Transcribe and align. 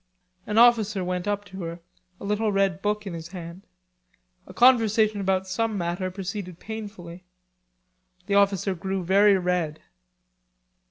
An 0.47 0.57
officer 0.57 1.03
went 1.03 1.27
up 1.27 1.45
to 1.45 1.61
her, 1.61 1.79
a 2.19 2.25
little 2.25 2.51
red 2.51 2.81
book 2.81 3.05
in 3.05 3.13
his 3.13 3.27
hand. 3.27 3.67
A 4.47 4.51
conversation 4.53 5.21
about 5.21 5.47
some 5.47 5.77
matter 5.77 6.09
proceeded 6.09 6.57
painfully. 6.59 7.23
The 8.25 8.33
officer 8.33 8.73
grew 8.73 9.03
very 9.03 9.37
red. 9.37 9.79